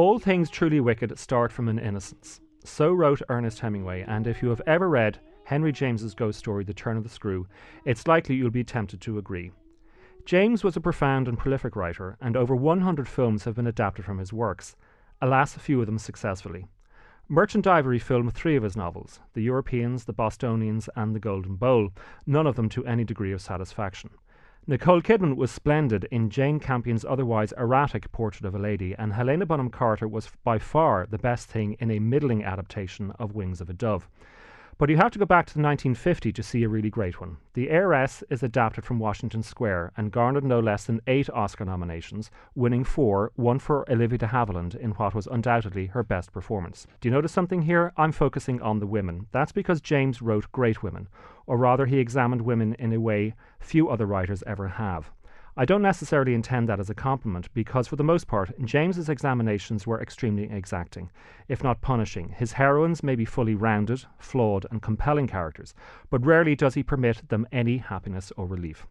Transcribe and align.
All 0.00 0.18
things 0.18 0.48
truly 0.48 0.80
wicked 0.80 1.18
start 1.18 1.52
from 1.52 1.68
an 1.68 1.78
innocence. 1.78 2.40
So 2.64 2.90
wrote 2.90 3.20
Ernest 3.28 3.60
Hemingway, 3.60 4.02
and 4.08 4.26
if 4.26 4.40
you 4.40 4.48
have 4.48 4.62
ever 4.66 4.88
read 4.88 5.18
Henry 5.44 5.72
James's 5.72 6.14
ghost 6.14 6.38
story, 6.38 6.64
The 6.64 6.72
Turn 6.72 6.96
of 6.96 7.02
the 7.02 7.10
Screw, 7.10 7.46
it's 7.84 8.06
likely 8.06 8.34
you'll 8.34 8.48
be 8.48 8.64
tempted 8.64 9.02
to 9.02 9.18
agree. 9.18 9.52
James 10.24 10.64
was 10.64 10.74
a 10.74 10.80
profound 10.80 11.28
and 11.28 11.36
prolific 11.36 11.76
writer, 11.76 12.16
and 12.18 12.34
over 12.34 12.56
100 12.56 13.06
films 13.06 13.44
have 13.44 13.56
been 13.56 13.66
adapted 13.66 14.06
from 14.06 14.16
his 14.16 14.32
works, 14.32 14.74
alas, 15.20 15.54
a 15.54 15.60
few 15.60 15.80
of 15.80 15.86
them 15.86 15.98
successfully. 15.98 16.64
Merchant 17.28 17.66
Ivory 17.66 17.98
filmed 17.98 18.32
three 18.32 18.56
of 18.56 18.62
his 18.62 18.78
novels 18.78 19.20
The 19.34 19.42
Europeans, 19.42 20.06
The 20.06 20.14
Bostonians, 20.14 20.88
and 20.96 21.14
The 21.14 21.20
Golden 21.20 21.56
Bowl, 21.56 21.90
none 22.24 22.46
of 22.46 22.56
them 22.56 22.70
to 22.70 22.86
any 22.86 23.04
degree 23.04 23.32
of 23.32 23.42
satisfaction. 23.42 24.08
Nicole 24.66 25.00
Kidman 25.00 25.36
was 25.36 25.50
splendid 25.50 26.04
in 26.10 26.28
Jane 26.28 26.60
Campion's 26.60 27.04
otherwise 27.04 27.52
erratic 27.52 28.12
Portrait 28.12 28.46
of 28.46 28.54
a 28.54 28.58
Lady, 28.58 28.94
and 28.94 29.14
Helena 29.14 29.46
Bonham 29.46 29.70
Carter 29.70 30.06
was 30.06 30.30
by 30.44 30.58
far 30.58 31.06
the 31.06 31.16
best 31.16 31.48
thing 31.48 31.72
in 31.80 31.90
a 31.90 31.98
middling 31.98 32.44
adaptation 32.44 33.10
of 33.12 33.34
Wings 33.34 33.62
of 33.62 33.70
a 33.70 33.72
Dove. 33.72 34.06
But 34.80 34.88
you 34.88 34.96
have 34.96 35.10
to 35.10 35.18
go 35.18 35.26
back 35.26 35.44
to 35.44 35.52
the 35.52 35.60
1950 35.60 36.32
to 36.32 36.42
see 36.42 36.62
a 36.62 36.68
really 36.70 36.88
great 36.88 37.20
one. 37.20 37.36
The 37.52 37.68
Heiress 37.68 38.24
is 38.30 38.42
adapted 38.42 38.82
from 38.82 38.98
Washington 38.98 39.42
Square 39.42 39.92
and 39.94 40.10
garnered 40.10 40.42
no 40.42 40.58
less 40.58 40.84
than 40.84 41.02
eight 41.06 41.28
Oscar 41.28 41.66
nominations, 41.66 42.30
winning 42.54 42.84
four, 42.84 43.30
one 43.36 43.58
for 43.58 43.84
Olivia 43.92 44.16
de 44.16 44.28
Havilland 44.28 44.74
in 44.74 44.92
what 44.92 45.14
was 45.14 45.26
undoubtedly 45.26 45.88
her 45.88 46.02
best 46.02 46.32
performance. 46.32 46.86
Do 47.02 47.10
you 47.10 47.14
notice 47.14 47.30
something 47.30 47.60
here? 47.60 47.92
I'm 47.98 48.10
focusing 48.10 48.62
on 48.62 48.78
the 48.78 48.86
women. 48.86 49.26
That's 49.32 49.52
because 49.52 49.82
James 49.82 50.22
wrote 50.22 50.50
great 50.50 50.82
women, 50.82 51.08
or 51.46 51.58
rather, 51.58 51.84
he 51.84 51.98
examined 51.98 52.40
women 52.40 52.72
in 52.78 52.94
a 52.94 53.00
way 53.00 53.34
few 53.58 53.90
other 53.90 54.06
writers 54.06 54.42
ever 54.46 54.66
have. 54.66 55.10
I 55.56 55.64
don't 55.64 55.82
necessarily 55.82 56.34
intend 56.34 56.68
that 56.68 56.78
as 56.78 56.90
a 56.90 56.94
compliment 56.94 57.52
because, 57.54 57.88
for 57.88 57.96
the 57.96 58.04
most 58.04 58.28
part, 58.28 58.52
James's 58.64 59.08
examinations 59.08 59.84
were 59.84 60.00
extremely 60.00 60.44
exacting, 60.44 61.10
if 61.48 61.64
not 61.64 61.80
punishing. 61.80 62.28
His 62.28 62.52
heroines 62.52 63.02
may 63.02 63.16
be 63.16 63.24
fully 63.24 63.56
rounded, 63.56 64.04
flawed, 64.18 64.64
and 64.70 64.80
compelling 64.80 65.26
characters, 65.26 65.74
but 66.08 66.24
rarely 66.24 66.54
does 66.54 66.74
he 66.74 66.84
permit 66.84 67.28
them 67.28 67.48
any 67.50 67.78
happiness 67.78 68.32
or 68.36 68.46
relief. 68.46 68.86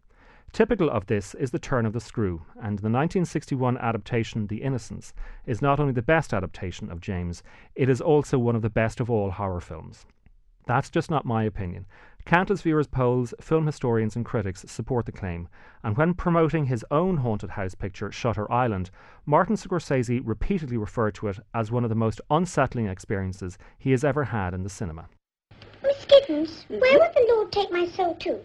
Typical 0.52 0.90
of 0.90 1.06
this 1.06 1.34
is 1.36 1.50
The 1.50 1.58
Turn 1.58 1.86
of 1.86 1.92
the 1.94 2.00
Screw, 2.00 2.42
and 2.56 2.78
the 2.78 2.90
1961 2.90 3.78
adaptation 3.78 4.48
The 4.48 4.62
Innocents 4.62 5.14
is 5.46 5.62
not 5.62 5.80
only 5.80 5.92
the 5.92 6.02
best 6.02 6.34
adaptation 6.34 6.90
of 6.90 7.00
James, 7.00 7.42
it 7.74 7.88
is 7.88 8.00
also 8.00 8.38
one 8.38 8.56
of 8.56 8.62
the 8.62 8.68
best 8.68 9.00
of 9.00 9.08
all 9.08 9.30
horror 9.30 9.60
films. 9.60 10.04
That's 10.66 10.90
just 10.90 11.10
not 11.10 11.24
my 11.24 11.44
opinion. 11.44 11.86
Countless 12.26 12.62
viewers' 12.62 12.86
polls, 12.86 13.32
film 13.40 13.66
historians, 13.66 14.14
and 14.14 14.24
critics 14.24 14.64
support 14.68 15.06
the 15.06 15.12
claim, 15.12 15.48
and 15.82 15.96
when 15.96 16.14
promoting 16.14 16.66
his 16.66 16.84
own 16.90 17.16
haunted 17.16 17.50
house 17.50 17.74
picture, 17.74 18.12
Shutter 18.12 18.50
Island, 18.52 18.90
Martin 19.26 19.56
Scorsese 19.56 20.20
repeatedly 20.22 20.76
referred 20.76 21.14
to 21.16 21.28
it 21.28 21.38
as 21.54 21.72
one 21.72 21.82
of 21.82 21.88
the 21.88 21.96
most 21.96 22.20
unsettling 22.30 22.86
experiences 22.86 23.58
he 23.78 23.90
has 23.90 24.04
ever 24.04 24.24
had 24.24 24.54
in 24.54 24.62
the 24.62 24.68
cinema. 24.68 25.08
Miss 25.82 26.04
Giddens, 26.04 26.64
mm-hmm. 26.64 26.78
where 26.78 26.98
would 26.98 27.14
the 27.14 27.26
Lord 27.34 27.50
take 27.52 27.72
my 27.72 27.88
soul 27.88 28.14
to? 28.16 28.38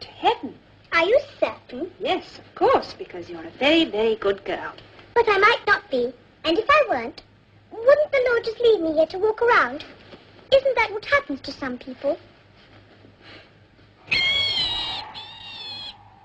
To 0.00 0.08
heaven. 0.08 0.54
Are 0.92 1.04
you 1.04 1.20
certain? 1.38 1.90
Yes, 1.98 2.38
of 2.38 2.54
course, 2.54 2.94
because 2.96 3.28
you're 3.28 3.44
a 3.44 3.50
very, 3.58 3.84
very 3.84 4.16
good 4.16 4.44
girl. 4.44 4.72
But 5.14 5.28
I 5.28 5.38
might 5.38 5.66
not 5.66 5.90
be, 5.90 6.14
and 6.44 6.56
if 6.56 6.66
I 6.70 6.86
weren't, 6.88 7.22
wouldn't 7.70 8.12
the 8.12 8.24
Lord 8.30 8.44
just 8.44 8.60
leave 8.60 8.80
me 8.80 8.94
here 8.94 9.06
to 9.06 9.18
walk 9.18 9.42
around? 9.42 9.84
Isn't 10.52 10.76
that 10.76 10.92
what 10.92 11.04
happens 11.04 11.40
to 11.42 11.52
some 11.52 11.78
people? 11.78 12.18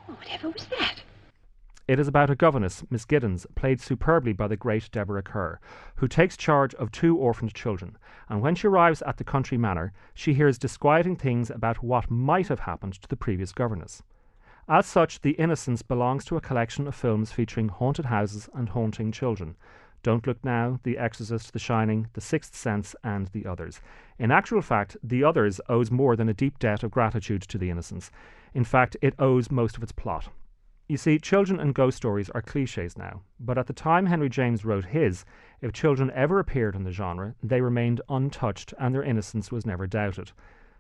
Oh, 0.08 0.14
whatever 0.14 0.50
was 0.50 0.66
that? 0.66 0.96
It 1.86 2.00
is 2.00 2.08
about 2.08 2.30
a 2.30 2.36
governess, 2.36 2.84
Miss 2.90 3.04
Giddens, 3.04 3.46
played 3.56 3.82
superbly 3.82 4.32
by 4.32 4.48
the 4.48 4.56
great 4.56 4.90
Deborah 4.92 5.22
Kerr, 5.22 5.60
who 5.98 6.08
takes 6.08 6.38
charge 6.38 6.74
of 6.76 6.92
two 6.92 7.18
orphaned 7.18 7.54
children, 7.54 7.98
and 8.30 8.42
when 8.42 8.56
she 8.56 8.68
arrives 8.68 9.02
at 9.02 9.18
the 9.18 9.26
country 9.26 9.58
manor, 9.58 9.92
she 10.14 10.34
hears 10.34 10.58
disquieting 10.58 11.18
things 11.18 11.50
about 11.50 11.84
what 11.84 12.10
might 12.10 12.48
have 12.48 12.62
happened 12.62 12.94
to 13.02 13.10
the 13.10 13.18
previous 13.18 13.52
governess. 13.52 14.02
As 14.70 14.86
such, 14.86 15.20
The 15.20 15.32
Innocents 15.32 15.82
belongs 15.82 16.24
to 16.26 16.38
a 16.38 16.42
collection 16.42 16.88
of 16.88 16.96
films 16.96 17.34
featuring 17.34 17.68
haunted 17.68 18.06
houses 18.06 18.48
and 18.54 18.70
haunting 18.70 19.12
children, 19.12 19.58
don't 20.04 20.28
Look 20.28 20.44
Now, 20.44 20.80
The 20.84 20.98
Exorcist, 20.98 21.54
The 21.54 21.60
Shining, 21.60 22.08
The 22.14 22.22
Sixth 22.22 22.56
Sense, 22.56 22.96
and 23.04 23.28
the 23.28 23.46
others. 23.46 23.82
In 24.20 24.32
actual 24.32 24.62
fact, 24.62 24.98
The 25.02 25.24
Others 25.24 25.60
owes 25.70 25.90
more 25.90 26.16
than 26.16 26.30
a 26.30 26.34
deep 26.34 26.60
debt 26.60 26.84
of 26.84 26.92
gratitude 26.92 27.42
to 27.44 27.58
The 27.58 27.70
Innocents. 27.70 28.12
In 28.54 28.66
fact, 28.66 28.98
it 29.02 29.16
owes 29.18 29.50
most 29.50 29.78
of 29.78 29.84
its 29.84 29.94
plot. 29.94 30.30
You 30.90 30.98
see, 30.98 31.18
children 31.18 31.60
and 31.60 31.74
ghost 31.74 31.98
stories 31.98 32.30
are 32.32 32.42
cliches 32.42 32.98
now, 32.98 33.22
but 33.40 33.58
at 33.58 33.68
the 33.68 33.74
time 33.74 34.06
Henry 34.06 34.30
James 34.30 34.66
wrote 34.66 34.86
his, 34.86 35.24
if 35.62 35.72
children 35.72 36.12
ever 36.14 36.40
appeared 36.40 36.76
in 36.76 36.84
the 36.84 36.92
genre, 36.92 37.36
they 37.42 37.62
remained 37.62 38.02
untouched 38.10 38.74
and 38.78 38.94
their 38.94 39.02
innocence 39.02 39.52
was 39.52 39.66
never 39.66 39.88
doubted. 39.88 40.34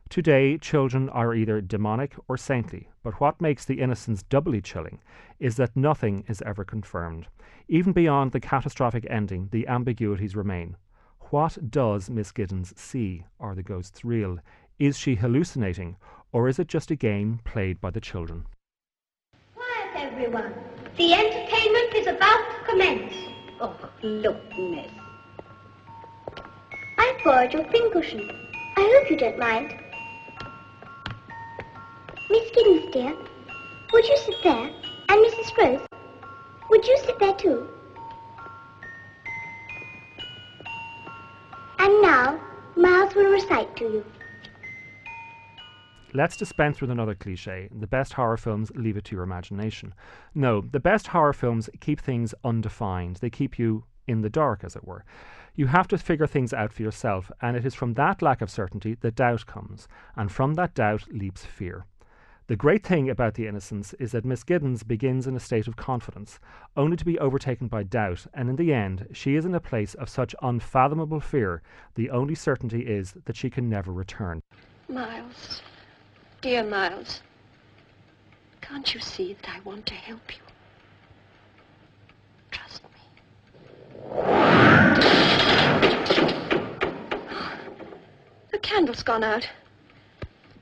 Today, 0.10 0.58
children 0.58 1.10
are 1.10 1.34
either 1.34 1.60
demonic 1.60 2.16
or 2.28 2.38
saintly, 2.38 2.90
but 3.02 3.20
what 3.20 3.42
makes 3.42 3.66
the 3.66 3.82
Innocents 3.82 4.24
doubly 4.24 4.62
chilling 4.62 5.00
is 5.40 5.56
that 5.56 5.76
nothing 5.76 6.24
is 6.28 6.42
ever 6.44 6.64
confirmed. 6.64 7.28
Even 7.68 7.94
beyond 7.94 8.32
the 8.32 8.40
catastrophic 8.40 9.08
ending, 9.10 9.50
the 9.52 9.68
ambiguities 9.68 10.36
remain. 10.36 10.78
What 11.32 11.72
does 11.72 12.10
Miss 12.10 12.32
Giddens 12.32 12.78
see? 12.78 13.26
Are 13.40 13.56
the 13.56 13.64
ghosts 13.64 14.06
real? 14.06 14.38
Is 14.78 14.98
she 14.98 15.16
hallucinating? 15.16 15.96
Or 16.32 16.48
is 16.48 16.60
it 16.60 16.68
just 16.68 16.92
a 16.92 16.96
game 16.96 17.40
played 17.44 17.82
by 17.82 17.90
the 17.90 18.02
children? 18.02 18.46
Quiet, 19.56 20.12
everyone. 20.12 20.54
The 20.98 21.14
entertainment 21.14 21.96
is 21.96 22.08
about 22.08 22.52
to 22.52 22.66
commence. 22.70 23.14
Oh, 23.60 23.76
look, 24.04 24.42
Miss. 24.58 24.92
I've 27.00 27.24
borrowed 27.24 27.54
your 27.54 27.64
pincushion. 27.64 28.30
I 28.76 29.00
hope 29.00 29.10
you 29.10 29.18
don't 29.18 29.40
mind. 29.40 29.80
Miss 32.34 32.50
Giddens, 32.50 32.92
dear, 32.92 33.16
would 33.94 34.08
you 34.08 34.18
sit 34.18 34.34
there? 34.44 34.72
And 35.10 35.24
Mrs. 35.24 35.54
Grose, 35.54 35.86
would 36.68 36.84
you 36.84 36.98
sit 37.06 37.20
there 37.20 37.36
too? 37.36 37.68
And 41.78 42.02
now, 42.02 42.42
Miles 42.76 43.14
will 43.14 43.30
recite 43.30 43.76
to 43.76 43.84
you. 43.84 44.06
Let's 46.16 46.36
dispense 46.36 46.82
with 46.82 46.90
another 46.90 47.14
cliche. 47.14 47.70
The 47.72 47.86
best 47.86 48.14
horror 48.14 48.38
films 48.38 48.72
leave 48.74 48.98
it 48.98 49.04
to 49.06 49.16
your 49.16 49.24
imagination. 49.24 49.94
No, 50.34 50.62
the 50.62 50.80
best 50.80 51.06
horror 51.06 51.34
films 51.34 51.70
keep 51.82 52.02
things 52.02 52.34
undefined. 52.44 53.18
They 53.18 53.30
keep 53.30 53.60
you 53.60 53.84
in 54.08 54.22
the 54.22 54.30
dark, 54.32 54.64
as 54.64 54.76
it 54.76 54.88
were. 54.88 55.06
You 55.56 55.68
have 55.68 55.88
to 55.90 56.00
figure 56.00 56.26
things 56.26 56.52
out 56.52 56.74
for 56.74 56.82
yourself, 56.82 57.32
and 57.44 57.56
it 57.56 57.64
is 57.64 57.76
from 57.76 57.94
that 57.94 58.24
lack 58.24 58.42
of 58.42 58.50
certainty 58.50 58.96
that 59.02 59.14
doubt 59.14 59.46
comes, 59.46 59.88
and 60.16 60.32
from 60.32 60.56
that 60.56 60.74
doubt 60.74 61.04
leaps 61.12 61.46
fear. 61.46 61.86
The 62.48 62.58
great 62.58 62.86
thing 62.86 63.10
about 63.10 63.36
The 63.36 63.48
Innocents 63.48 63.94
is 64.00 64.12
that 64.12 64.26
Miss 64.26 64.44
Giddens 64.44 64.86
begins 64.86 65.28
in 65.28 65.36
a 65.38 65.40
state 65.40 65.66
of 65.66 65.78
confidence, 65.78 66.40
only 66.76 66.98
to 66.98 67.06
be 67.06 67.18
overtaken 67.18 67.70
by 67.70 67.84
doubt, 67.84 68.28
and 68.34 68.50
in 68.50 68.58
the 68.58 68.74
end, 68.74 69.08
she 69.14 69.36
is 69.36 69.46
in 69.46 69.56
a 69.56 69.62
place 69.62 69.94
of 69.94 70.10
such 70.10 70.36
unfathomable 70.42 71.22
fear, 71.22 71.62
the 71.96 72.10
only 72.10 72.36
certainty 72.36 72.82
is 72.82 73.14
that 73.24 73.38
she 73.38 73.50
can 73.50 73.70
never 73.70 73.94
return. 73.94 74.42
Miles, 74.90 75.62
dear 76.42 76.66
Miles, 76.66 77.22
can't 78.60 78.94
you 78.94 79.00
see 79.00 79.36
that 79.36 79.48
I 79.50 79.62
want 79.62 79.86
to 79.86 79.94
help 79.94 80.36
you? 80.36 80.44
Trust 82.52 82.84
me. 82.84 82.90
The 88.52 88.60
candle's 88.62 89.02
gone 89.02 89.24
out. 89.24 89.48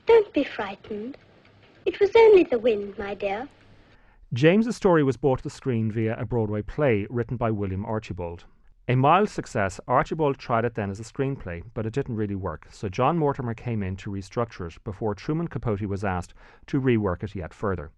Don't 0.06 0.32
be 0.32 0.44
frightened. 0.44 1.18
It 1.84 1.98
was 1.98 2.10
only 2.14 2.44
the 2.44 2.58
wind, 2.58 2.96
my 2.96 3.14
dear. 3.14 3.48
James's 4.32 4.76
story 4.76 5.02
was 5.02 5.16
brought 5.16 5.38
to 5.38 5.42
the 5.42 5.50
screen 5.50 5.90
via 5.90 6.16
a 6.16 6.24
Broadway 6.24 6.62
play 6.62 7.06
written 7.10 7.36
by 7.36 7.50
William 7.50 7.84
Archibald. 7.84 8.44
A 8.88 8.94
mild 8.94 9.28
success, 9.28 9.80
Archibald 9.88 10.38
tried 10.38 10.64
it 10.64 10.74
then 10.74 10.90
as 10.90 11.00
a 11.00 11.04
screenplay, 11.04 11.62
but 11.74 11.84
it 11.84 11.92
didn't 11.92 12.16
really 12.16 12.34
work, 12.34 12.66
so 12.70 12.88
John 12.88 13.18
Mortimer 13.18 13.54
came 13.54 13.82
in 13.82 13.96
to 13.96 14.10
restructure 14.10 14.70
it 14.70 14.82
before 14.84 15.14
Truman 15.14 15.48
Capote 15.48 15.82
was 15.82 16.04
asked 16.04 16.34
to 16.66 16.80
rework 16.80 17.22
it 17.22 17.34
yet 17.34 17.52
further. 17.52 17.90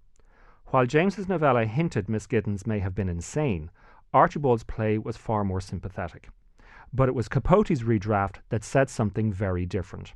While 0.66 0.86
James's 0.86 1.28
novella 1.28 1.66
hinted 1.66 2.08
Miss 2.08 2.26
Giddens 2.26 2.66
may 2.66 2.78
have 2.78 2.94
been 2.94 3.08
insane, 3.08 3.70
Archibald's 4.12 4.64
play 4.64 4.96
was 4.98 5.16
far 5.16 5.44
more 5.44 5.60
sympathetic. 5.60 6.28
But 6.92 7.08
it 7.08 7.14
was 7.14 7.28
Capote's 7.28 7.82
redraft 7.82 8.36
that 8.48 8.64
said 8.64 8.88
something 8.88 9.32
very 9.32 9.66
different. 9.66 10.14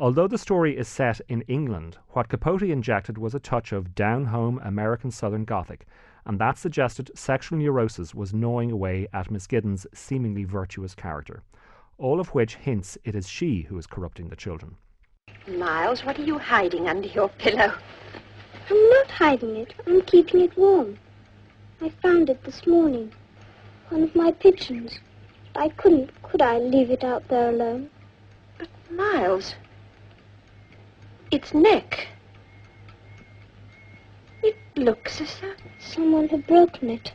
Although 0.00 0.26
the 0.26 0.38
story 0.38 0.76
is 0.76 0.88
set 0.88 1.20
in 1.28 1.42
England, 1.42 1.98
what 2.10 2.28
Capote 2.28 2.64
injected 2.64 3.16
was 3.16 3.32
a 3.32 3.38
touch 3.38 3.72
of 3.72 3.94
down 3.94 4.24
home 4.24 4.60
American 4.64 5.12
Southern 5.12 5.44
Gothic, 5.44 5.86
and 6.26 6.40
that 6.40 6.58
suggested 6.58 7.16
sexual 7.16 7.58
neurosis 7.58 8.12
was 8.12 8.34
gnawing 8.34 8.72
away 8.72 9.06
at 9.12 9.30
Miss 9.30 9.46
Giddens' 9.46 9.86
seemingly 9.94 10.42
virtuous 10.42 10.96
character. 10.96 11.44
All 11.96 12.18
of 12.18 12.30
which 12.30 12.56
hints 12.56 12.98
it 13.04 13.14
is 13.14 13.28
she 13.28 13.62
who 13.62 13.78
is 13.78 13.86
corrupting 13.86 14.30
the 14.30 14.36
children. 14.36 14.74
Miles, 15.46 16.04
what 16.04 16.18
are 16.18 16.24
you 16.24 16.38
hiding 16.38 16.88
under 16.88 17.06
your 17.06 17.28
pillow? 17.28 17.72
I'm 18.68 18.90
not 18.90 19.10
hiding 19.12 19.56
it. 19.56 19.74
I'm 19.86 20.00
keeping 20.02 20.40
it 20.40 20.56
warm. 20.56 20.98
I 21.80 21.90
found 21.90 22.30
it 22.30 22.42
this 22.42 22.66
morning. 22.66 23.12
One 23.90 24.02
of 24.02 24.16
my 24.16 24.32
pigeons. 24.32 24.98
I 25.54 25.68
couldn't, 25.68 26.10
could 26.24 26.42
I, 26.42 26.58
leave 26.58 26.90
it 26.90 27.04
out 27.04 27.28
there 27.28 27.50
alone? 27.50 27.90
But, 28.58 28.68
Miles, 28.90 29.54
its 31.34 31.52
neck. 31.52 32.06
It 34.42 34.56
looks 34.76 35.20
as 35.20 35.40
though 35.40 35.52
someone 35.80 36.28
had 36.28 36.46
broken 36.46 36.90
it. 36.90 37.12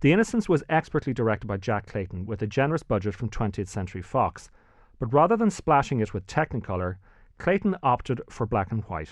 The 0.00 0.12
Innocents 0.12 0.48
was 0.48 0.64
expertly 0.70 1.12
directed 1.12 1.46
by 1.46 1.58
Jack 1.58 1.86
Clayton 1.86 2.24
with 2.24 2.40
a 2.40 2.46
generous 2.46 2.82
budget 2.82 3.14
from 3.14 3.28
20th 3.28 3.68
Century 3.68 4.00
Fox, 4.00 4.48
but 4.98 5.12
rather 5.12 5.36
than 5.36 5.50
splashing 5.50 6.00
it 6.00 6.14
with 6.14 6.26
Technicolor, 6.26 6.96
Clayton 7.36 7.76
opted 7.82 8.22
for 8.30 8.46
black 8.46 8.72
and 8.72 8.82
white. 8.84 9.10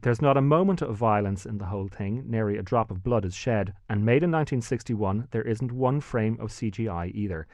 There's 0.00 0.22
not 0.22 0.38
a 0.38 0.42
moment 0.42 0.80
of 0.80 0.96
violence 0.96 1.44
in 1.44 1.58
the 1.58 1.66
whole 1.66 1.88
thing, 1.88 2.24
nary 2.26 2.56
a 2.56 2.62
drop 2.62 2.90
of 2.90 3.02
blood 3.02 3.26
is 3.26 3.34
shed, 3.34 3.74
and 3.90 4.04
made 4.04 4.22
in 4.22 4.30
1961, 4.30 5.28
there 5.30 5.42
isn't 5.42 5.72
one 5.72 6.00
frame 6.00 6.38
of 6.40 6.50
CGI 6.50 7.14
either. 7.14 7.46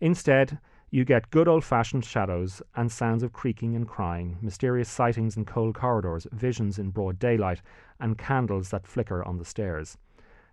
Instead, 0.00 0.58
you 0.90 1.04
get 1.04 1.30
good 1.30 1.48
old 1.48 1.64
fashioned 1.64 2.04
shadows 2.04 2.62
and 2.74 2.90
sounds 2.90 3.22
of 3.22 3.32
creaking 3.32 3.74
and 3.74 3.88
crying, 3.88 4.38
mysterious 4.40 4.88
sightings 4.88 5.36
in 5.36 5.44
cold 5.44 5.74
corridors, 5.74 6.26
visions 6.32 6.78
in 6.78 6.90
broad 6.90 7.18
daylight, 7.18 7.60
and 7.98 8.18
candles 8.18 8.70
that 8.70 8.86
flicker 8.86 9.24
on 9.24 9.38
the 9.38 9.44
stairs. 9.44 9.98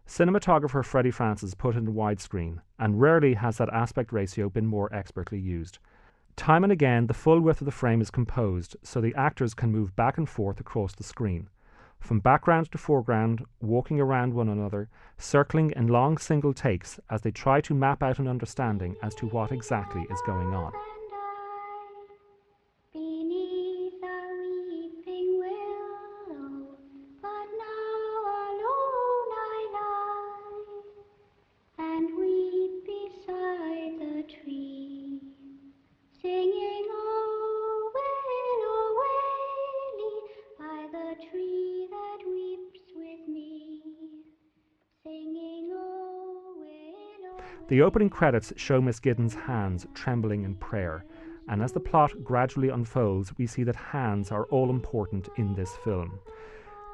Cinematographer 0.08 0.84
Freddie 0.84 1.12
Francis 1.12 1.54
put 1.54 1.76
in 1.76 1.94
widescreen, 1.94 2.60
and 2.80 3.00
rarely 3.00 3.36
has 3.36 3.58
that 3.58 3.70
aspect 3.70 4.12
ratio 4.12 4.50
been 4.50 4.66
more 4.66 4.94
expertly 4.94 5.40
used. 5.40 5.80
Time 6.36 6.64
and 6.64 6.74
again, 6.74 7.08
the 7.08 7.14
full 7.14 7.40
width 7.40 7.62
of 7.62 7.66
the 7.66 7.72
frame 7.72 8.02
is 8.02 8.10
composed 8.10 8.76
so 8.84 9.00
the 9.00 9.16
actors 9.16 9.54
can 9.54 9.72
move 9.72 9.96
back 9.96 10.18
and 10.18 10.28
forth 10.28 10.60
across 10.60 10.94
the 10.94 11.04
screen. 11.04 11.48
From 12.04 12.20
background 12.20 12.70
to 12.74 12.78
foreground, 12.78 13.46
walking 13.62 14.02
around 14.02 14.34
one 14.34 14.50
another, 14.50 14.90
circling 15.18 15.72
in 15.72 15.88
long 15.88 16.18
single 16.18 16.54
takes 16.54 17.00
as 17.10 17.22
they 17.22 17.32
try 17.32 17.62
to 17.62 17.74
map 17.74 18.04
out 18.04 18.20
an 18.20 18.28
understanding 18.28 18.98
as 19.02 19.16
to 19.16 19.28
what 19.28 19.54
exactly 19.54 20.06
is 20.12 20.22
going 20.26 20.54
on. 20.54 20.74
The 47.74 47.82
opening 47.82 48.12
credits 48.12 48.54
show 48.56 48.80
Miss 48.80 49.00
Giddens' 49.00 49.34
hands 49.34 49.88
trembling 49.96 50.44
in 50.44 50.54
prayer, 50.54 51.06
and 51.48 51.64
as 51.64 51.72
the 51.72 51.80
plot 51.80 52.12
gradually 52.24 52.70
unfolds, 52.70 53.34
we 53.40 53.48
see 53.48 53.64
that 53.64 53.76
hands 53.76 54.32
are 54.32 54.46
all 54.52 54.70
important 54.70 55.28
in 55.38 55.56
this 55.56 55.76
film. 55.78 56.20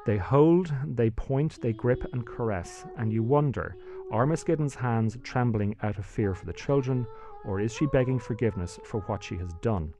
They 0.06 0.16
hold, 0.16 0.72
they 0.86 1.10
point, 1.10 1.60
they 1.60 1.74
grip 1.74 2.02
and 2.14 2.24
caress, 2.24 2.86
and 2.96 3.12
you 3.12 3.22
wonder 3.22 3.76
are 4.10 4.24
Miss 4.24 4.42
Giddens' 4.42 4.74
hands 4.74 5.18
trembling 5.22 5.76
out 5.82 5.98
of 5.98 6.06
fear 6.06 6.34
for 6.34 6.46
the 6.46 6.54
children, 6.54 7.06
or 7.44 7.60
is 7.60 7.74
she 7.74 7.84
begging 7.84 8.18
forgiveness 8.18 8.80
for 8.82 9.00
what 9.00 9.22
she 9.22 9.36
has 9.36 9.52
done? 9.60 9.92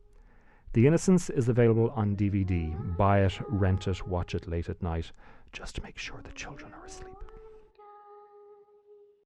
The 0.72 0.86
Innocents 0.86 1.28
is 1.28 1.50
available 1.50 1.90
on 1.90 2.16
DVD. 2.16 2.96
Buy 2.96 3.20
it, 3.26 3.38
rent 3.48 3.86
it, 3.86 4.08
watch 4.08 4.34
it 4.34 4.48
late 4.48 4.70
at 4.70 4.82
night. 4.82 5.12
Just 5.52 5.74
to 5.74 5.82
make 5.82 5.98
sure 5.98 6.22
the 6.24 6.32
children 6.32 6.72
are 6.72 6.86
asleep. 6.86 7.19